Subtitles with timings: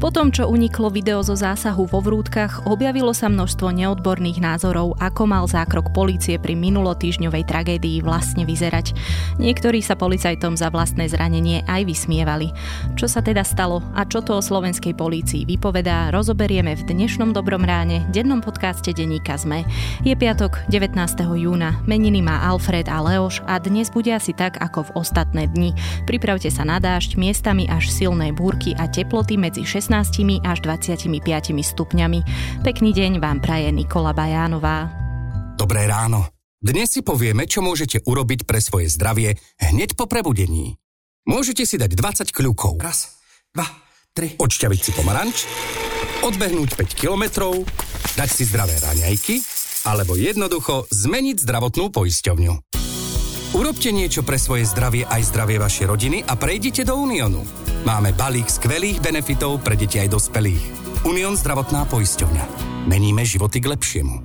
[0.00, 5.28] Po tom, čo uniklo video zo zásahu vo Vrútkach, objavilo sa množstvo neodborných názorov, ako
[5.28, 8.96] mal zákrok polície pri minulotýžňovej tragédii vlastne vyzerať.
[9.36, 12.48] Niektorí sa policajtom za vlastné zranenie aj vysmievali.
[12.96, 17.60] Čo sa teda stalo a čo to o slovenskej polícii vypovedá, rozoberieme v dnešnom Dobrom
[17.60, 19.68] ráne, dennom podcaste Deníka ZME.
[20.00, 20.96] Je piatok, 19.
[21.36, 25.76] júna, meniny má Alfred a Leoš a dnes bude asi tak ako v ostatné dni.
[26.08, 31.10] Pripravte sa na dážď, miestami až silné búrky a teploty medzi 16 16 až 25
[31.50, 32.22] stupňami.
[32.62, 34.86] Pekný deň vám praje Nikola Bajánová.
[35.58, 36.30] Dobré ráno.
[36.62, 40.78] Dnes si povieme, čo môžete urobiť pre svoje zdravie hneď po prebudení.
[41.26, 42.78] Môžete si dať 20 kľúkov.
[42.78, 43.18] Raz,
[43.50, 43.66] dva,
[44.14, 44.38] tri.
[44.38, 45.50] Odšťaviť si pomaranč,
[46.22, 47.66] odbehnúť 5 kilometrov,
[48.14, 49.42] dať si zdravé raňajky,
[49.90, 52.54] alebo jednoducho zmeniť zdravotnú poisťovňu.
[53.58, 57.69] Urobte niečo pre svoje zdravie aj zdravie vašej rodiny a prejdite do Uniónu.
[57.80, 60.64] Máme balík skvelých benefitov pre deti aj dospelých.
[61.08, 62.44] Unión zdravotná poisťovňa.
[62.84, 64.16] Meníme životy k lepšiemu.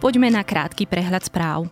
[0.00, 1.68] Poďme na krátky prehľad správ.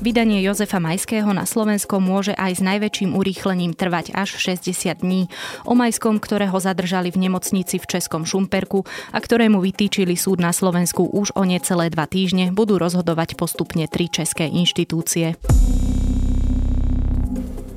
[0.00, 5.28] Vydanie Jozefa Majského na Slovensko môže aj s najväčším urýchlením trvať až 60 dní.
[5.68, 11.04] O Majskom, ktorého zadržali v nemocnici v Českom Šumperku a ktorému vytýčili súd na Slovensku
[11.04, 15.36] už o necelé dva týždne, budú rozhodovať postupne tri české inštitúcie.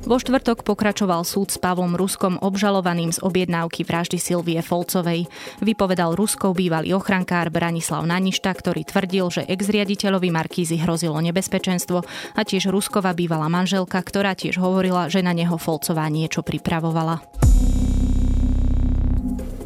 [0.04, 5.24] Vo štvrtok pokračoval súd s Pavlom Ruskom obžalovaným z objednávky vraždy Silvie Folcovej.
[5.64, 12.04] Vypovedal Ruskov bývalý ochrankár Branislav Naništa, ktorý tvrdil, že ex-riaditeľovi Markízy hrozilo nebezpečenstvo
[12.36, 17.24] a tiež Ruskova bývalá manželka, ktorá tiež hovorila, že na neho Folcová niečo pripravovala.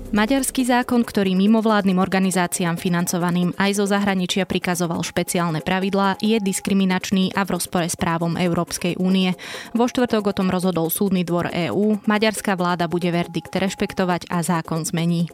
[0.08, 7.44] Maďarský zákon, ktorý mimovládnym organizáciám financovaným aj zo zahraničia prikazoval špeciálne pravidlá, je diskriminačný a
[7.44, 9.36] v rozpore s právom Európskej únie.
[9.76, 14.88] Vo štvrtok o tom rozhodol súdny dvor EÚ, maďarská vláda bude verdikt rešpektovať a zákon
[14.88, 15.28] zmení.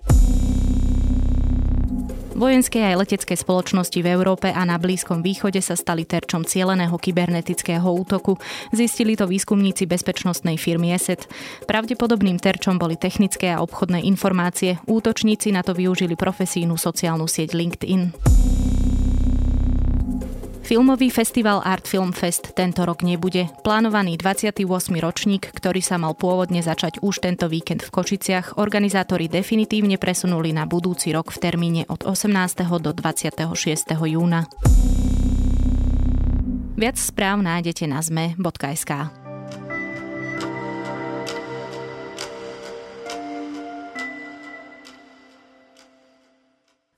[2.35, 7.87] Vojenské aj letecké spoločnosti v Európe a na Blízkom východe sa stali terčom cieleného kybernetického
[7.87, 8.43] útoku.
[8.75, 11.31] Zistili to výskumníci bezpečnostnej firmy ESET.
[11.71, 14.83] Pravdepodobným terčom boli technické a obchodné informácie.
[14.91, 18.03] Útočníci na to využili profesijnú sociálnu sieť LinkedIn.
[20.65, 23.53] Filmový festival Art Film Fest tento rok nebude.
[23.61, 24.65] Plánovaný 28.
[24.97, 30.65] ročník, ktorý sa mal pôvodne začať už tento víkend v Košiciach, organizátori definitívne presunuli na
[30.65, 32.65] budúci rok v termíne od 18.
[32.81, 33.45] do 26.
[33.93, 34.49] júna.
[36.81, 39.24] Viac správ nájdete na zme.sk.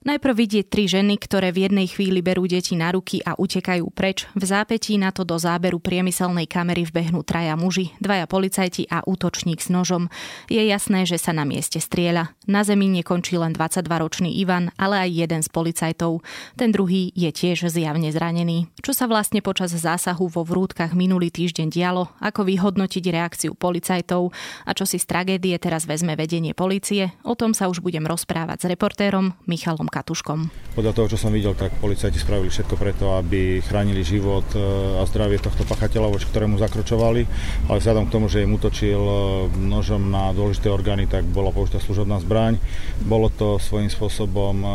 [0.07, 4.23] Najprv vidieť tri ženy, ktoré v jednej chvíli berú deti na ruky a utekajú preč.
[4.39, 9.59] V zápetí na to do záberu priemyselnej kamery vbehnú traja muži, dvaja policajti a útočník
[9.59, 10.07] s nožom.
[10.47, 12.31] Je jasné, že sa na mieste strieľa.
[12.47, 16.23] Na zemi nekončí len 22-ročný Ivan, ale aj jeden z policajtov.
[16.55, 18.71] Ten druhý je tiež zjavne zranený.
[18.79, 24.31] Čo sa vlastne počas zásahu vo vrútkach minulý týždeň dialo, ako vyhodnotiť reakciu policajtov
[24.63, 28.63] a čo si z tragédie teraz vezme vedenie policie, o tom sa už budem rozprávať
[28.63, 30.39] s reportérom Michalom Katuškom.
[30.77, 34.61] Podľa toho, čo som videl, tak policajti spravili všetko preto, aby chránili život e,
[35.01, 37.25] a zdravie tohto pachateľa, voči ktorému zakročovali,
[37.65, 39.15] ale vzhľadom k tomu, že im utočil e,
[39.57, 42.61] nožom na dôležité orgány, tak bola použitá služobná zbraň.
[43.01, 44.69] Bolo to svojím spôsobom e,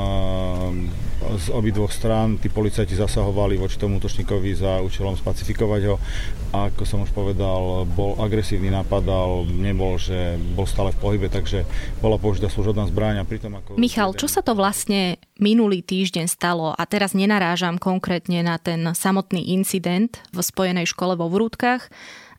[1.38, 2.36] z obidvoch strán.
[2.36, 5.96] Tí policajti zasahovali voči tomu útočníkovi za účelom spacifikovať ho.
[6.52, 11.64] A ako som už povedal, bol agresívny, napadal, nebol, že bol stále v pohybe, takže
[12.04, 13.80] bola použitá služobná zbraň a pritom ako...
[13.80, 19.54] Michal, čo sa to vlastne minulý týždeň stalo, a teraz nenarážam konkrétne na ten samotný
[19.54, 21.88] incident v spojenej škole vo Vrútkach,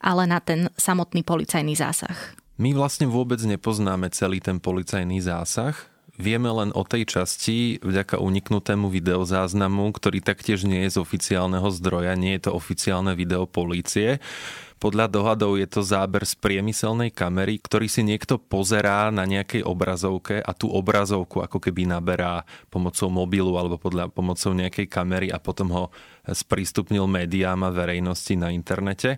[0.03, 2.15] ale na ten samotný policajný zásah.
[2.61, 5.92] My vlastne vôbec nepoznáme celý ten policajný zásah.
[6.13, 12.13] Vieme len o tej časti vďaka uniknutému videozáznamu, ktorý taktiež nie je z oficiálneho zdroja,
[12.13, 14.21] nie je to oficiálne video polície.
[14.77, 20.37] Podľa dohadov je to záber z priemyselnej kamery, ktorý si niekto pozerá na nejakej obrazovke
[20.37, 25.71] a tú obrazovku ako keby naberá pomocou mobilu alebo podľa, pomocou nejakej kamery a potom
[25.73, 25.83] ho
[26.29, 29.17] sprístupnil médiám a verejnosti na internete.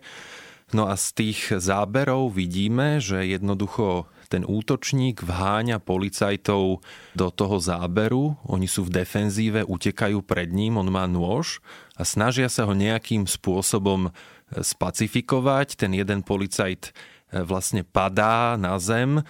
[0.71, 6.81] No a z tých záberov vidíme, že jednoducho ten útočník vháňa policajtov
[7.13, 11.61] do toho záberu, oni sú v defenzíve, utekajú pred ním, on má nôž
[11.95, 14.11] a snažia sa ho nejakým spôsobom
[14.53, 15.79] spacifikovať.
[15.79, 19.25] Ten jeden policajt e, vlastne padá na zem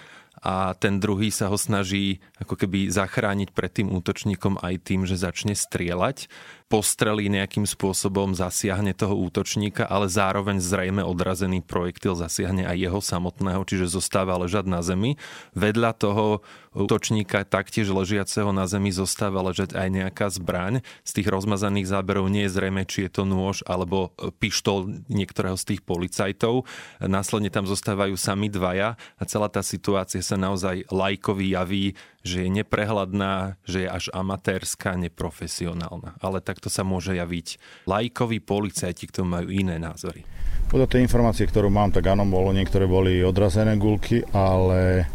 [0.46, 5.18] a ten druhý sa ho snaží ako keby zachrániť pred tým útočníkom aj tým, že
[5.18, 6.30] začne strieľať
[6.66, 13.62] postrelí nejakým spôsobom, zasiahne toho útočníka, ale zároveň zrejme odrazený projektil zasiahne aj jeho samotného,
[13.62, 15.14] čiže zostáva ležať na zemi.
[15.54, 16.42] Vedľa toho
[16.74, 20.82] útočníka taktiež ležiaceho na zemi zostáva ležať aj nejaká zbraň.
[21.06, 24.10] Z tých rozmazaných záberov nie je zrejme, či je to nôž alebo
[24.42, 26.66] pištol niektorého z tých policajtov.
[26.98, 31.96] Následne tam zostávajú sami dvaja a celá tá situácia sa naozaj lajkovi javí
[32.26, 36.18] že je neprehľadná, že je až amatérska, neprofesionálna.
[36.18, 40.26] Ale takto sa môže javiť lajkoví policajti, ktorí majú iné názory.
[40.66, 45.06] Podľa tej informácie, ktorú mám, tak áno, bolo, niektoré boli odrazené gulky, ale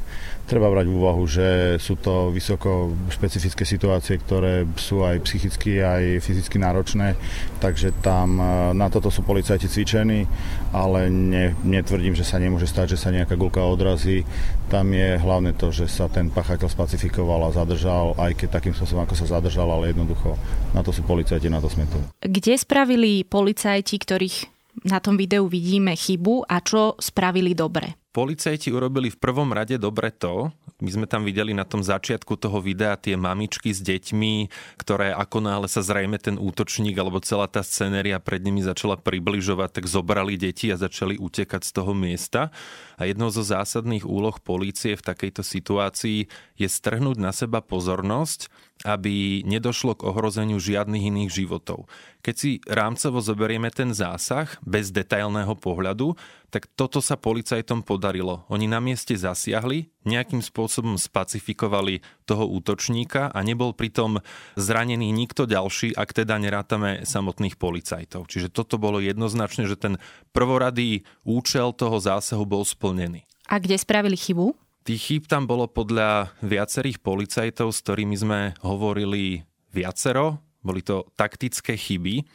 [0.52, 6.20] treba brať v úvahu, že sú to vysoko špecifické situácie, ktoré sú aj psychicky, aj
[6.20, 7.16] fyzicky náročné,
[7.64, 10.28] takže tam e, na toto sú policajti cvičení,
[10.76, 14.28] ale ne, netvrdím, že sa nemôže stať, že sa nejaká gulka odrazí.
[14.68, 19.08] Tam je hlavne to, že sa ten pachateľ spacifikoval a zadržal, aj keď takým spôsobom,
[19.08, 20.36] ako sa zadržal, ale jednoducho
[20.76, 21.96] na to sú policajti, na to sme tu.
[22.20, 24.38] Kde spravili policajti, ktorých
[24.84, 28.01] na tom videu vidíme chybu a čo spravili dobre?
[28.12, 30.52] Policajti urobili v prvom rade dobre to,
[30.84, 35.40] my sme tam videli na tom začiatku toho videa tie mamičky s deťmi, ktoré ako
[35.40, 40.36] náhle sa zrejme ten útočník alebo celá tá scenéria pred nimi začala približovať, tak zobrali
[40.36, 42.52] deti a začali utekať z toho miesta.
[43.00, 46.28] A jednou zo zásadných úloh polície v takejto situácii
[46.60, 51.86] je strhnúť na seba pozornosť, aby nedošlo k ohrozeniu žiadnych iných životov.
[52.22, 56.14] Keď si rámcovo zoberieme ten zásah bez detailného pohľadu,
[56.52, 58.44] tak toto sa policajtom podarilo.
[58.52, 64.20] Oni na mieste zasiahli, nejakým spôsobom spacifikovali toho útočníka a nebol pritom
[64.60, 68.28] zranený nikto ďalší, ak teda nerátame samotných policajtov.
[68.28, 69.96] Čiže toto bolo jednoznačne, že ten
[70.36, 73.24] prvoradý účel toho zásahu bol splnený.
[73.48, 74.54] A kde spravili chybu?
[74.82, 80.42] Tých chýb tam bolo podľa viacerých policajtov, s ktorými sme hovorili viacero.
[80.66, 82.26] Boli to taktické chyby.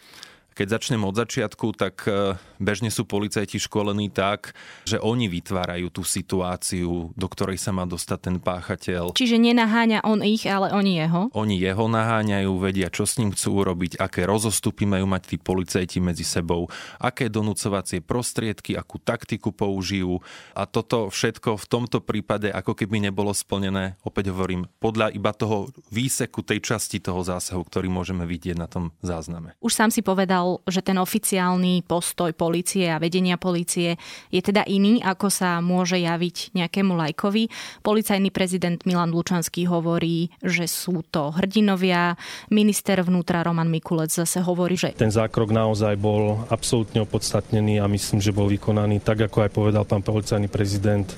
[0.56, 4.56] Keď začnem od začiatku, tak e, bežne sú policajti školení tak,
[4.88, 9.12] že oni vytvárajú tú situáciu, do ktorej sa má dostať ten páchateľ.
[9.12, 11.28] Čiže nenaháňa on ich, ale oni jeho?
[11.36, 16.00] Oni jeho naháňajú, vedia, čo s ním chcú urobiť, aké rozostupy majú mať tí policajti
[16.00, 16.72] medzi sebou,
[17.04, 20.24] aké donúcovacie prostriedky, akú taktiku použijú.
[20.56, 25.68] A toto všetko v tomto prípade ako keby nebolo splnené, opäť hovorím, podľa iba toho
[25.92, 29.52] výseku tej časti toho zásahu, ktorý môžeme vidieť na tom zázname.
[29.60, 33.98] Už sám si povedal, povedal, že ten oficiálny postoj policie a vedenia policie
[34.30, 37.50] je teda iný, ako sa môže javiť nejakému lajkovi.
[37.82, 42.14] Policajný prezident Milan Lučanský hovorí, že sú to hrdinovia.
[42.52, 44.94] Minister vnútra Roman Mikulec zase hovorí, že...
[44.94, 49.82] Ten zákrok naozaj bol absolútne opodstatnený a myslím, že bol vykonaný tak, ako aj povedal
[49.88, 51.08] pán policajný prezident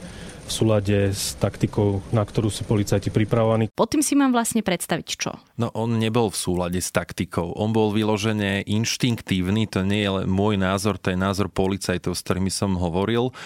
[0.48, 3.68] v súlade s taktikou, na ktorú sú policajti pripravovaní.
[3.68, 5.36] Pod tým si mám vlastne predstaviť čo?
[5.60, 7.52] No on nebol v súlade s taktikou.
[7.52, 12.24] On bol vyložene inštinktívny, to nie je len môj názor, to je názor policajtov, s
[12.24, 13.36] ktorými som hovoril.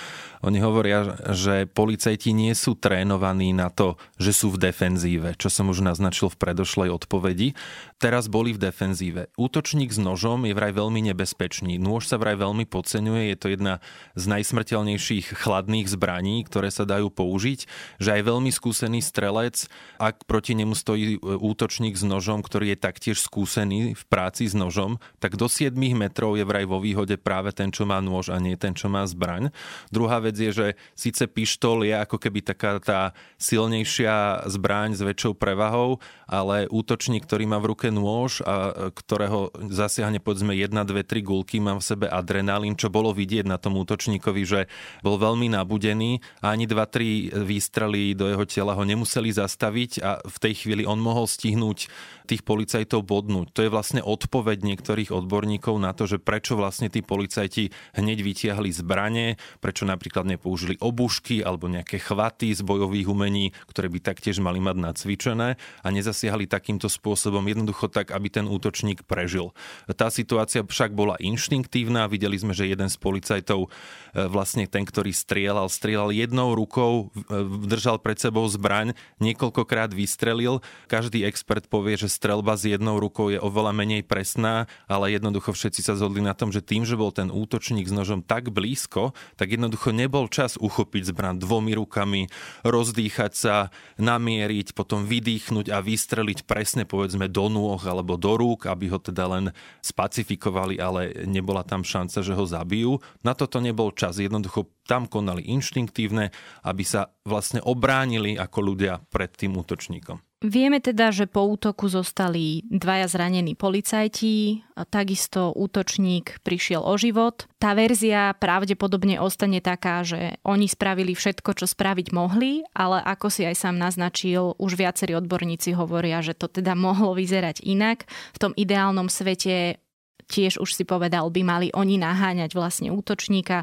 [0.43, 5.71] Oni hovoria, že policajti nie sú trénovaní na to, že sú v defenzíve, čo som
[5.71, 7.55] už naznačil v predošlej odpovedi.
[8.03, 9.31] Teraz boli v defenzíve.
[9.39, 11.79] Útočník s nožom je vraj veľmi nebezpečný.
[11.79, 13.75] Nôž sa vraj veľmi podceňuje, je to jedna
[14.19, 17.71] z najsmrteľnejších chladných zbraní, ktoré sa dajú použiť,
[18.03, 19.71] že aj veľmi skúsený strelec,
[20.03, 24.99] ak proti nemu stojí útočník s nožom, ktorý je taktiež skúsený v práci s nožom,
[25.23, 28.59] tak do 7 metrov je vraj vo výhode práve ten, čo má nôž a nie
[28.59, 29.55] ten, čo má zbraň.
[29.95, 33.01] Druhá vec je, že síce pištol je ako keby taká tá
[33.37, 35.99] silnejšia zbraň s väčšou prevahou,
[36.29, 41.61] ale útočník, ktorý má v ruke nôž a ktorého zasiahne povedzme 1, 2, 3 gulky,
[41.61, 44.61] má v sebe adrenalín, čo bolo vidieť na tom útočníkovi, že
[45.05, 50.37] bol veľmi nabudený a ani 2-3 výstrely do jeho tela ho nemuseli zastaviť a v
[50.39, 51.89] tej chvíli on mohol stihnúť
[52.27, 53.53] tých policajtov bodnúť.
[53.53, 58.71] To je vlastne odpoveď niektorých odborníkov na to, že prečo vlastne tí policajti hneď vytiahli
[58.73, 64.61] zbranie, prečo napríklad nepoužili obušky alebo nejaké chvaty z bojových umení, ktoré by taktiež mali
[64.61, 69.57] mať nacvičené a nezasiahli takýmto spôsobom jednoducho tak, aby ten útočník prežil.
[69.97, 72.07] Tá situácia však bola inštinktívna.
[72.13, 77.43] Videli sme, že jeden z policajtov, e, vlastne ten, ktorý strieľal, strieľal jednou rukou, e,
[77.65, 80.61] držal pred sebou zbraň, niekoľkokrát vystrelil.
[80.93, 85.81] Každý expert povie, že strelba s jednou rukou je oveľa menej presná, ale jednoducho všetci
[85.81, 89.57] sa zhodli na tom, že tým, že bol ten útočník s nožom tak blízko, tak
[89.57, 92.29] jednoducho nebol nebol čas uchopiť zbran dvomi rukami,
[92.69, 98.93] rozdýchať sa, namieriť, potom vydýchnuť a vystreliť presne povedzme do nôh alebo do rúk, aby
[98.93, 103.01] ho teda len spacifikovali, ale nebola tam šanca, že ho zabijú.
[103.25, 104.21] Na toto nebol čas.
[104.21, 106.29] Jednoducho tam konali inštinktívne,
[106.61, 110.32] aby sa vlastne obránili ako ľudia pred tým útočníkom.
[110.43, 117.47] Vieme teda, že po útoku zostali dvaja zranení policajti, takisto útočník prišiel o život.
[117.63, 123.47] Tá verzia pravdepodobne ostane taká, že oni spravili všetko, čo spraviť mohli, ale ako si
[123.47, 128.11] aj sám naznačil, už viacerí odborníci hovoria, že to teda mohlo vyzerať inak.
[128.35, 129.79] V tom ideálnom svete
[130.27, 133.63] tiež už si povedal, by mali oni naháňať vlastne útočníka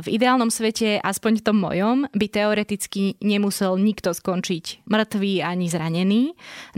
[0.00, 6.22] v ideálnom svete, aspoň v tom mojom, by teoreticky nemusel nikto skončiť mŕtvý ani zranený.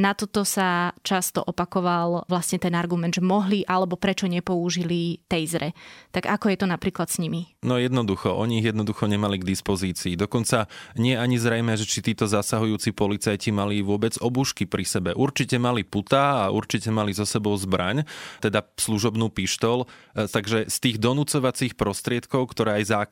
[0.01, 5.73] Na toto sa často opakoval vlastne ten argument, že mohli alebo prečo nepoužili tejzre.
[6.11, 7.55] Tak ako je to napríklad s nimi?
[7.63, 10.19] No jednoducho, oni ich jednoducho nemali k dispozícii.
[10.19, 10.67] Dokonca
[10.99, 15.11] nie ani zrejme, že či títo zasahujúci policajti mali vôbec obušky pri sebe.
[15.15, 18.03] Určite mali puta a určite mali so sebou zbraň,
[18.43, 19.87] teda služobnú pištol.
[20.17, 23.06] E, takže z tých donúcovacích prostriedkov, ktoré aj zákon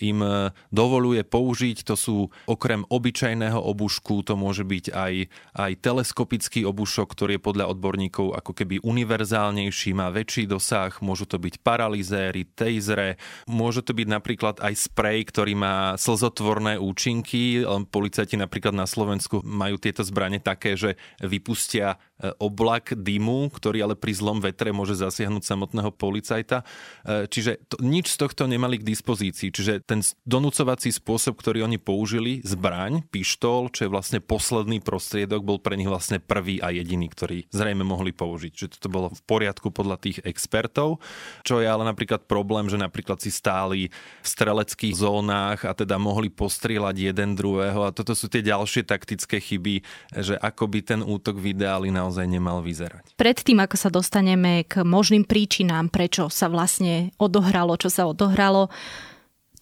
[0.00, 1.84] im e, dovoluje použiť.
[1.86, 2.16] To sú
[2.48, 5.14] okrem obyčajného obušku, to môže byť aj,
[5.54, 11.36] aj teleskopický obušok, ktorý je podľa odborníkov ako keby univerzálnejší, má väčší dosah, môžu to
[11.36, 17.66] byť paralizéry, tejzre, môže to byť napríklad aj sprej, ktorý má slzotvorné účinky.
[17.92, 21.98] Policajti napríklad na Slovensku majú tieto zbranie také, že vypustia
[22.40, 26.64] oblak dymu, ktorý ale pri zlom vetre môže zasiahnuť samotného policajta.
[27.04, 29.52] E, čiže to, nič z tohto nemali k dispozícii.
[29.52, 35.60] Čiže ten donúcovací spôsob, ktorý oni použili, zbraň, pištol, čo je vlastne posledný prostriedok, bol
[35.60, 38.52] pre nich vlastne prvý a jediný, ktorý zrejme mohli použiť.
[38.56, 41.04] Čiže toto bolo v poriadku podľa tých expertov,
[41.44, 43.92] čo je ale napríklad problém, že napríklad si stáli
[44.24, 49.36] v streleckých zónach a teda mohli postrieľať jeden druhého a toto sú tie ďalšie taktické
[49.36, 49.84] chyby,
[50.16, 53.18] že ako by ten útok v ideáli naozaj nemal vyzerať.
[53.18, 58.70] Predtým, ako sa dostaneme k možným príčinám, prečo sa vlastne odohralo, čo sa odohralo,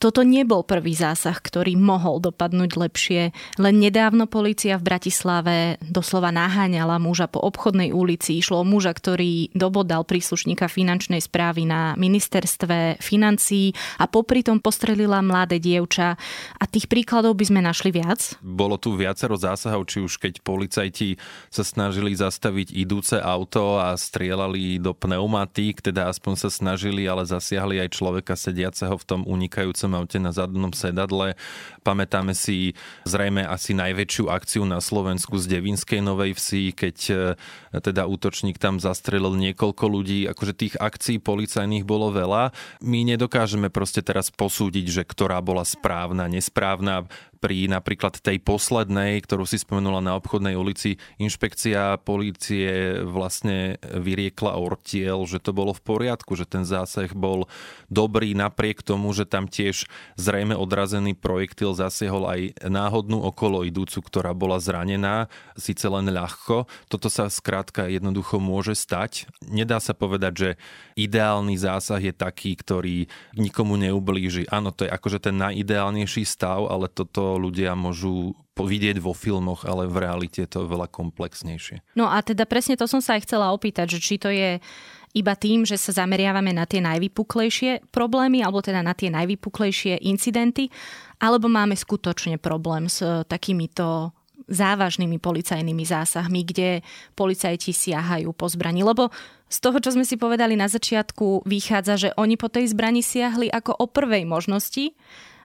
[0.05, 3.33] toto nebol prvý zásah, ktorý mohol dopadnúť lepšie.
[3.57, 8.37] Len nedávno policia v Bratislave doslova naháňala muža po obchodnej ulici.
[8.37, 15.25] Išlo o muža, ktorý dobodal príslušníka finančnej správy na ministerstve financí a popri tom postrelila
[15.25, 16.21] mladé dievča.
[16.61, 18.37] A tých príkladov by sme našli viac?
[18.45, 21.17] Bolo tu viacero zásahov, či už keď policajti
[21.49, 27.81] sa snažili zastaviť idúce auto a strieľali do pneumatík, teda aspoň sa snažili, ale zasiahli
[27.81, 31.39] aj človeka sediaceho v tom unikajúcom aute na zadnom sedadle.
[31.87, 32.75] Pamätáme si
[33.07, 37.15] zrejme asi najväčšiu akciu na Slovensku z Devinskej Novej Vsi, keď e,
[37.79, 40.27] teda útočník tam zastrelil niekoľko ľudí.
[40.27, 42.51] Akože tých akcií policajných bolo veľa.
[42.83, 47.07] My nedokážeme proste teraz posúdiť, že ktorá bola správna, nesprávna
[47.45, 55.29] pri napríklad tej poslednej, ktorú si spomenula na obchodnej ulici, inšpekcia polície vlastne vyriekla ortiel,
[55.29, 57.45] že to bolo v poriadku, že ten zásah bol
[57.93, 59.85] dobrý napriek tomu, že tam tiež
[60.17, 65.29] zrejme odrazený projektil zasiahol aj náhodnú okolo idúcu, ktorá bola zranená,
[65.61, 66.65] síce len ľahko.
[66.89, 69.29] Toto sa skrátka jednoducho môže stať.
[69.45, 70.51] Nedá sa povedať, že
[70.97, 73.05] ideálny zásah je taký, ktorý
[73.37, 74.49] nikomu neublíži.
[74.49, 79.91] Áno, to je akože ten najideálnejší stav, ale toto ľudia môžu vidieť vo filmoch, ale
[79.91, 81.83] v realite je to veľa komplexnejšie.
[81.99, 84.63] No a teda presne to som sa aj chcela opýtať, že či to je
[85.15, 90.71] iba tým, že sa zameriavame na tie najvypuklejšie problémy, alebo teda na tie najvypuklejšie incidenty,
[91.23, 94.11] alebo máme skutočne problém s takýmito
[94.51, 96.83] závažnými policajnými zásahmi, kde
[97.15, 98.83] policajti siahajú po zbrani.
[98.83, 99.09] Lebo
[99.47, 103.49] z toho, čo sme si povedali na začiatku, vychádza, že oni po tej zbrani siahli
[103.49, 104.99] ako o prvej možnosti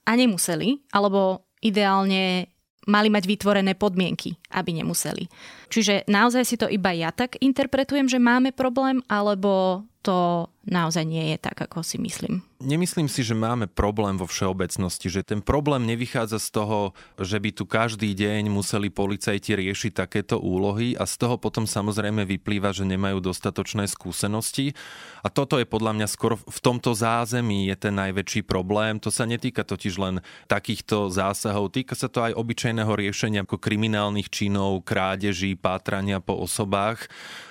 [0.09, 2.47] a nemuseli, alebo ideálne
[2.89, 5.29] mali mať vytvorené podmienky, aby nemuseli.
[5.69, 11.33] Čiže naozaj si to iba ja tak interpretujem, že máme problém, alebo to naozaj nie
[11.33, 12.41] je tak, ako si myslím.
[12.57, 17.49] Nemyslím si, že máme problém vo všeobecnosti, že ten problém nevychádza z toho, že by
[17.53, 22.89] tu každý deň museli policajti riešiť takéto úlohy a z toho potom samozrejme vyplýva, že
[22.89, 24.73] nemajú dostatočné skúsenosti.
[25.21, 28.97] A toto je podľa mňa skoro v tomto zázemí je ten najväčší problém.
[29.05, 34.33] To sa netýka totiž len takýchto zásahov, týka sa to aj obyčajného riešenia ako kriminálnych
[34.33, 37.05] činov, krádeží, pátrania po osobách.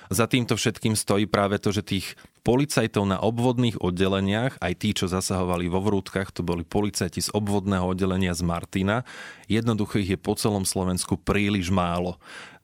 [0.09, 5.05] Za týmto všetkým stojí práve to, že tých policajtov na obvodných oddeleniach, aj tí, čo
[5.05, 9.05] zasahovali vo vrútkach, to boli policajti z obvodného oddelenia z Martina,
[9.45, 12.17] jednoducho ich je po celom Slovensku príliš málo.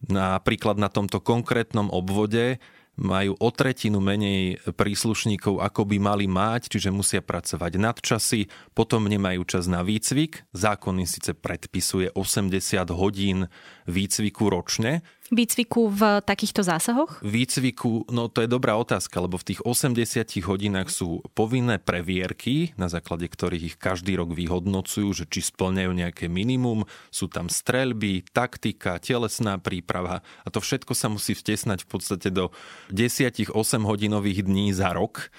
[0.09, 2.57] Napríklad na tomto konkrétnom obvode
[2.95, 9.43] majú o tretinu menej príslušníkov, ako by mali mať, čiže musia pracovať nadčasy, potom nemajú
[9.43, 10.47] čas na výcvik.
[10.55, 12.55] Zákon síce predpisuje 80
[12.95, 13.51] hodín
[13.83, 15.03] výcviku ročne,
[15.33, 17.21] výcviku v takýchto zásahoch?
[17.25, 22.91] Výcviku, no to je dobrá otázka, lebo v tých 80 hodinách sú povinné previerky, na
[22.91, 29.01] základe ktorých ich každý rok vyhodnocujú, že či splňajú nejaké minimum, sú tam streľby, taktika,
[29.01, 32.53] telesná príprava a to všetko sa musí vtesnať v podstate do
[32.93, 35.33] 10-8 hodinových dní za rok.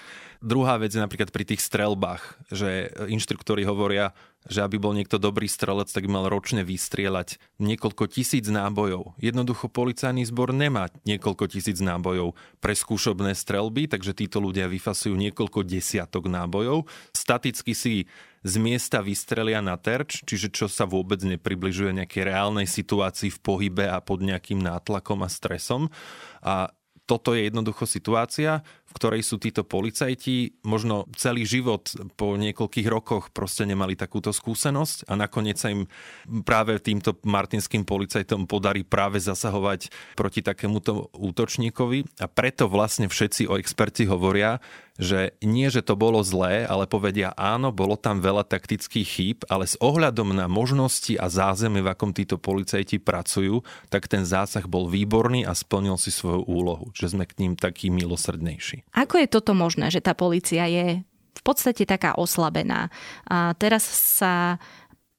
[0.47, 2.23] Druhá vec je napríklad pri tých strelbách,
[2.55, 4.15] že inštruktori hovoria,
[4.47, 9.19] že aby bol niekto dobrý strelec, tak mal ročne vystrieľať niekoľko tisíc nábojov.
[9.19, 15.67] Jednoducho policajný zbor nemá niekoľko tisíc nábojov pre skúšobné strelby, takže títo ľudia vyfasujú niekoľko
[15.67, 16.87] desiatok nábojov.
[17.11, 18.07] Staticky si
[18.47, 23.91] z miesta vystrelia na terč, čiže čo sa vôbec nepribližuje nejakej reálnej situácii v pohybe
[23.91, 25.91] a pod nejakým nátlakom a stresom.
[26.39, 26.71] A
[27.07, 33.69] toto je jednoducho situácia, ktorej sú títo policajti možno celý život po niekoľkých rokoch proste
[33.69, 35.85] nemali takúto skúsenosť a nakoniec sa im
[36.49, 42.25] práve týmto martinským policajtom podarí práve zasahovať proti takémuto útočníkovi.
[42.25, 44.57] A preto vlastne všetci o experti hovoria,
[44.97, 49.69] že nie, že to bolo zlé, ale povedia áno, bolo tam veľa taktických chýb, ale
[49.69, 53.61] s ohľadom na možnosti a zázemie, v akom títo policajti pracujú,
[53.93, 57.93] tak ten zásah bol výborný a splnil si svoju úlohu, že sme k ním takí
[57.93, 58.89] milosrdnejší.
[58.97, 61.05] Ako je toto možné, že tá policia je
[61.37, 62.89] v podstate taká oslabená?
[63.29, 64.57] A teraz sa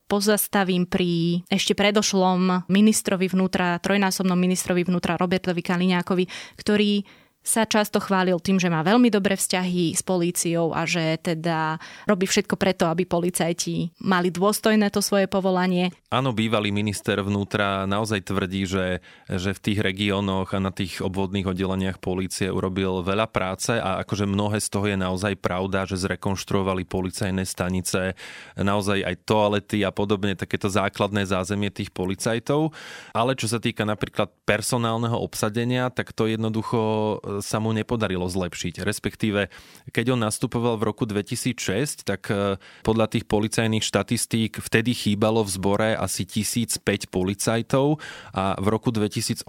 [0.08, 7.04] pozastavím pri ešte predošlom ministrovi vnútra, trojnásobnom ministrovi vnútra Robertovi Kaliňákovi, ktorý
[7.48, 12.28] sa často chválil tým, že má veľmi dobré vzťahy s políciou a že teda robí
[12.28, 15.96] všetko preto, aby policajti mali dôstojné to svoje povolanie.
[16.12, 19.00] Áno, bývalý minister vnútra naozaj tvrdí, že,
[19.32, 24.28] že v tých regiónoch a na tých obvodných oddeleniach polície urobil veľa práce a akože
[24.28, 28.20] mnohé z toho je naozaj pravda, že zrekonštruovali policajné stanice,
[28.60, 32.76] naozaj aj toalety a podobne, takéto základné zázemie tých policajtov.
[33.16, 38.82] Ale čo sa týka napríklad personálneho obsadenia, tak to jednoducho sa mu nepodarilo zlepšiť.
[38.84, 39.50] Respektíve,
[39.92, 45.50] keď on nastupoval v roku 2006, tak e, podľa tých policajných štatistík vtedy chýbalo v
[45.52, 48.00] zbore asi 1005 policajtov
[48.34, 49.48] a v roku 2018,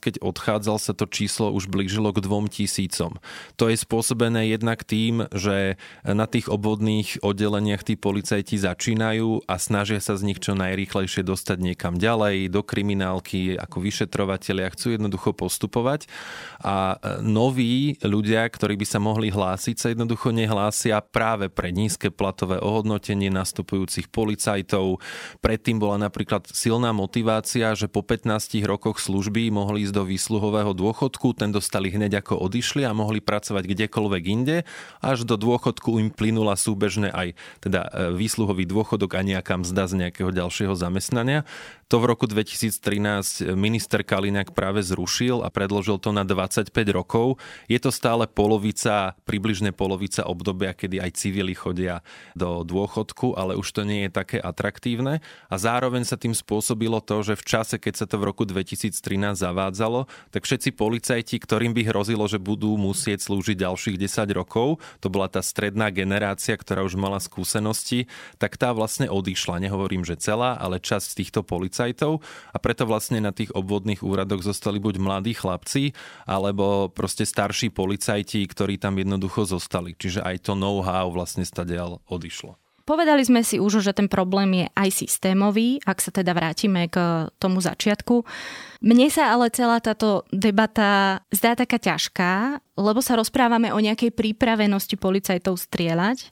[0.00, 3.20] keď odchádzal, sa to číslo už blížilo k 2000.
[3.56, 10.00] To je spôsobené jednak tým, že na tých obvodných oddeleniach tí policajti začínajú a snažia
[10.02, 16.06] sa z nich čo najrýchlejšie dostať niekam ďalej, do kriminálky, ako vyšetrovateľia, chcú jednoducho postupovať
[16.62, 22.08] a e, noví ľudia, ktorí by sa mohli hlásiť, sa jednoducho nehlásia práve pre nízke
[22.08, 25.02] platové ohodnotenie nastupujúcich policajtov.
[25.42, 31.36] Predtým bola napríklad silná motivácia, že po 15 rokoch služby mohli ísť do výsluhového dôchodku,
[31.36, 34.62] ten dostali hneď ako odišli a mohli pracovať kdekoľvek inde,
[35.02, 39.94] až do dôchodku im plynula súbežne aj teda e, výsluhový dôchodok a nejaká mzda z
[40.06, 41.42] nejakého ďalšieho zamestnania.
[41.86, 47.38] To v roku 2013 minister Kaliňák práve zrušil a predložil to na 25 rokov.
[47.70, 52.02] Je to stále polovica, približne polovica obdobia, kedy aj civili chodia
[52.34, 55.22] do dôchodku, ale už to nie je také atraktívne.
[55.46, 58.90] A zároveň sa tým spôsobilo to, že v čase, keď sa to v roku 2013
[59.38, 65.06] zavádzalo, tak všetci policajti, ktorým by hrozilo, že budú musieť slúžiť ďalších 10 rokov, to
[65.06, 68.10] bola tá stredná generácia, ktorá už mala skúsenosti,
[68.42, 69.62] tak tá vlastne odišla.
[69.62, 74.40] Nehovorím, že celá, ale časť týchto policajtov policajtov a preto vlastne na tých obvodných úradoch
[74.40, 75.92] zostali buď mladí chlapci,
[76.24, 79.92] alebo proste starší policajti, ktorí tam jednoducho zostali.
[79.92, 82.56] Čiže aj to know-how vlastne stadiaľ odišlo.
[82.86, 87.26] Povedali sme si už, že ten problém je aj systémový, ak sa teda vrátime k
[87.34, 88.22] tomu začiatku.
[88.78, 94.94] Mne sa ale celá táto debata zdá taká ťažká, lebo sa rozprávame o nejakej prípravenosti
[94.94, 96.30] policajtov strieľať.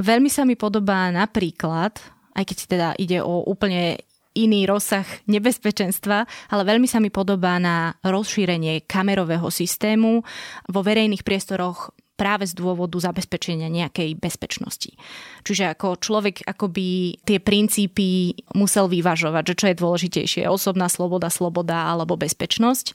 [0.00, 2.00] Veľmi sa mi podobá napríklad,
[2.32, 4.00] aj keď teda ide o úplne
[4.34, 10.24] iný rozsah nebezpečenstva, ale veľmi sa mi podobá na rozšírenie kamerového systému
[10.68, 14.94] vo verejných priestoroch práve z dôvodu zabezpečenia nejakej bezpečnosti.
[15.42, 21.90] Čiže ako človek akoby tie princípy musel vyvažovať, že čo je dôležitejšie, osobná sloboda, sloboda
[21.90, 22.94] alebo bezpečnosť.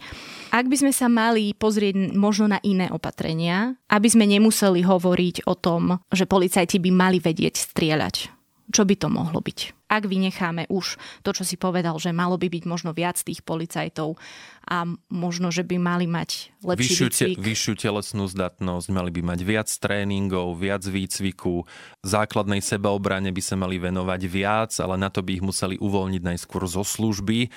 [0.56, 5.54] Ak by sme sa mali pozrieť možno na iné opatrenia, aby sme nemuseli hovoriť o
[5.60, 8.38] tom, že policajti by mali vedieť strieľať
[8.72, 9.77] čo by to mohlo byť?
[9.88, 14.20] Ak vynecháme už to, čo si povedal, že malo by byť možno viac tých policajtov
[14.68, 19.40] a možno, že by mali mať lepší vyššiu, te, vyššiu telesnú zdatnosť, mali by mať
[19.48, 21.64] viac tréningov, viac výcviku,
[22.04, 26.68] základnej sebaobrane by sa mali venovať viac, ale na to by ich museli uvoľniť najskôr
[26.68, 27.48] zo služby,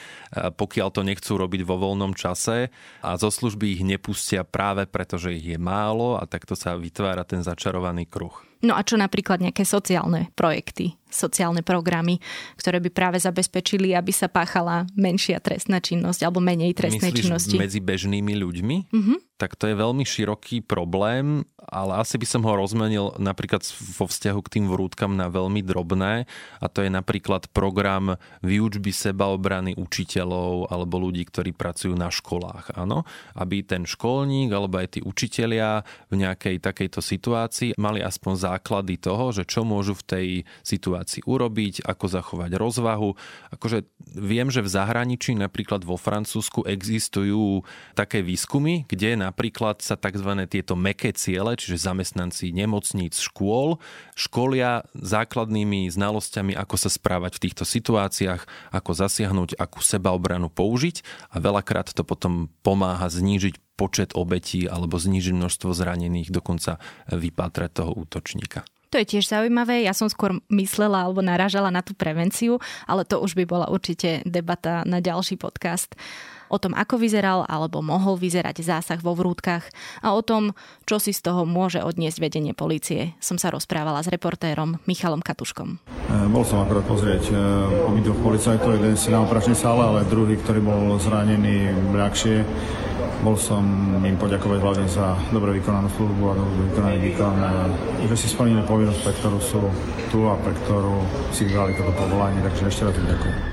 [0.54, 2.70] pokiaľ to nechcú robiť vo voľnom čase.
[3.02, 7.26] A zo služby ich nepustia práve preto, že ich je málo a takto sa vytvára
[7.26, 8.38] ten začarovaný kruh.
[8.60, 12.22] No a čo napríklad nejaké sociálne projekty, sociálne programy,
[12.56, 17.56] ktoré by práve zabezpečili, aby sa páchala menšia trestná činnosť alebo menej trestnej Myslíš činnosti?
[17.58, 18.76] medzi bežnými ľuďmi?
[18.90, 23.64] Mm-hmm tak to je veľmi široký problém, ale asi by som ho rozmenil napríklad
[23.96, 26.28] vo vzťahu k tým vrútkam na veľmi drobné
[26.60, 32.76] a to je napríklad program výučby sebaobrany učiteľov alebo ľudí, ktorí pracujú na školách.
[32.76, 33.08] Áno?
[33.32, 39.32] Aby ten školník alebo aj tí učitelia v nejakej takejto situácii mali aspoň základy toho,
[39.32, 40.26] že čo môžu v tej
[40.60, 43.16] situácii urobiť, ako zachovať rozvahu.
[43.56, 47.64] Akože viem, že v zahraničí, napríklad vo Francúzsku, existujú
[47.96, 50.26] také výskumy, kde na napríklad sa tzv.
[50.50, 53.78] tieto meké ciele, čiže zamestnanci nemocníc, škôl,
[54.18, 58.42] školia základnými znalosťami, ako sa správať v týchto situáciách,
[58.74, 65.32] ako zasiahnuť, akú sebaobranu použiť a veľakrát to potom pomáha znížiť počet obetí alebo znížiť
[65.32, 68.66] množstvo zranených, dokonca vypátrať toho útočníka.
[68.90, 69.86] To je tiež zaujímavé.
[69.86, 72.58] Ja som skôr myslela alebo naražala na tú prevenciu,
[72.90, 75.94] ale to už by bola určite debata na ďalší podcast
[76.50, 79.70] o tom, ako vyzeral alebo mohol vyzerať zásah vo vrútkach
[80.02, 80.52] a o tom,
[80.84, 83.14] čo si z toho môže odniesť vedenie policie.
[83.22, 85.78] Som sa rozprávala s reportérom Michalom Katuškom.
[85.78, 87.34] E, bol som akorát pozrieť e,
[87.86, 92.42] obidvoch policajtov, jeden si na operačnej sále, ale druhý, ktorý bol zranený ľahšie.
[93.20, 93.60] Bol som
[94.00, 97.34] im poďakovať hlavne za dobre vykonanú službu a dobre vykonaný výkon,
[98.08, 99.60] že si splnili povinnosť, pre ktorú sú
[100.08, 103.49] tu a pre ktorú si vybrali toto povolanie, takže ešte raz ďakujem.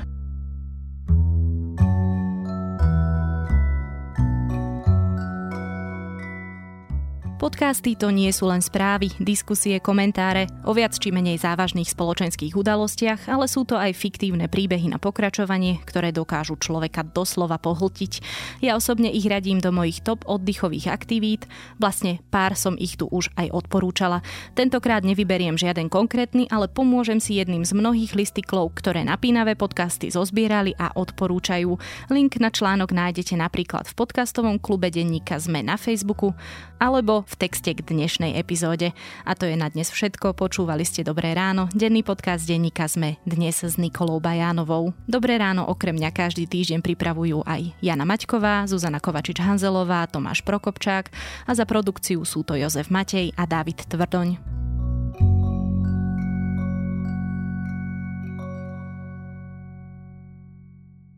[7.38, 13.30] Podcasty to nie sú len správy, diskusie, komentáre o viac či menej závažných spoločenských udalostiach,
[13.30, 18.26] ale sú to aj fiktívne príbehy na pokračovanie, ktoré dokážu človeka doslova pohltiť.
[18.66, 21.46] Ja osobne ich radím do mojich top oddychových aktivít,
[21.78, 24.26] vlastne pár som ich tu už aj odporúčala.
[24.58, 30.74] Tentokrát nevyberiem žiaden konkrétny, ale pomôžem si jedným z mnohých listiklov, ktoré napínavé podcasty zozbierali
[30.82, 31.70] a odporúčajú.
[32.10, 36.34] Link na článok nájdete napríklad v podcastovom klube denníka ZME na Facebooku
[36.82, 38.96] alebo v texte k dnešnej epizóde.
[39.28, 40.32] A to je na dnes všetko.
[40.32, 41.68] Počúvali ste Dobré ráno.
[41.76, 44.96] Denný podcast denníka sme dnes s Nikolou Bajánovou.
[45.04, 51.12] Dobré ráno okrem mňa každý týždeň pripravujú aj Jana Maťková, Zuzana Kovačič-Hanzelová, Tomáš Prokopčák
[51.44, 54.40] a za produkciu sú to Jozef Matej a David Tvrdoň.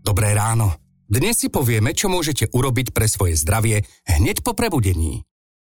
[0.01, 0.73] Dobré ráno.
[1.05, 5.28] Dnes si povieme, čo môžete urobiť pre svoje zdravie hneď po prebudení.